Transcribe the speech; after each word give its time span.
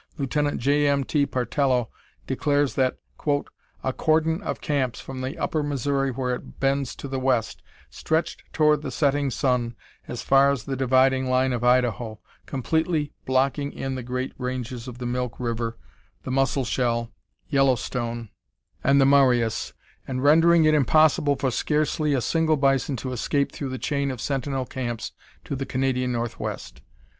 Lieut. 0.17 0.57
J. 0.57 0.87
M. 0.87 1.03
T. 1.03 1.27
Partello 1.27 1.89
declares 2.25 2.73
that 2.73 2.97
"a 3.83 3.93
cordon 3.93 4.41
of 4.41 4.59
camps, 4.59 4.99
from 4.99 5.21
the 5.21 5.37
Upper 5.37 5.61
Missouri, 5.61 6.09
where 6.09 6.33
it 6.33 6.59
bends 6.59 6.95
to 6.95 7.07
the 7.07 7.19
west, 7.19 7.61
stretched 7.91 8.41
toward 8.51 8.81
the 8.81 8.89
setting 8.89 9.29
sun 9.29 9.75
as 10.07 10.23
far 10.23 10.49
as 10.49 10.63
the 10.63 10.75
dividing 10.75 11.29
line 11.29 11.53
of 11.53 11.63
Idaho, 11.63 12.19
completely 12.47 13.13
blocking 13.27 13.71
in 13.71 13.93
the 13.93 14.01
great 14.01 14.33
ranges 14.39 14.87
of 14.87 14.97
the 14.97 15.05
Milk 15.05 15.39
River, 15.39 15.77
the 16.23 16.31
Musselshell, 16.31 17.11
Yellowstone, 17.49 18.29
and 18.83 18.99
the 18.99 19.05
Marias, 19.05 19.73
and 20.07 20.23
rendering 20.23 20.65
it 20.65 20.73
impossible 20.73 21.35
for 21.35 21.51
scarcely 21.51 22.15
a 22.15 22.21
single 22.21 22.57
bison 22.57 22.95
to 22.95 23.11
escape 23.11 23.51
through 23.51 23.69
the 23.69 23.77
chain 23.77 24.09
of 24.09 24.19
sentinel 24.19 24.65
camps 24.65 25.11
to 25.43 25.55
the 25.55 25.67
Canadian 25.67 26.11
northwest. 26.11 26.81